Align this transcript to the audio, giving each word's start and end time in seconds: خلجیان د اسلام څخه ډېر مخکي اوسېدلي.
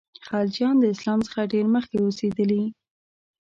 خلجیان 0.27 0.75
د 0.79 0.83
اسلام 0.93 1.19
څخه 1.27 1.49
ډېر 1.53 1.65
مخکي 1.75 1.97
اوسېدلي. 2.01 2.63